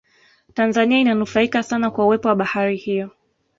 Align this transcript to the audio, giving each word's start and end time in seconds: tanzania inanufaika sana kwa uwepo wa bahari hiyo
tanzania 0.53 0.99
inanufaika 0.99 1.63
sana 1.63 1.91
kwa 1.91 2.05
uwepo 2.05 2.27
wa 2.27 2.35
bahari 2.35 2.77
hiyo 2.77 3.09